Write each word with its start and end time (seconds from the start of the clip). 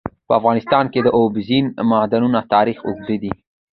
په 0.27 0.33
افغانستان 0.39 0.85
کې 0.93 0.99
د 1.03 1.07
اوبزین 1.17 1.65
معدنونه 1.91 2.39
تاریخ 2.53 2.77
اوږد 2.87 3.09
دی. 3.21 3.31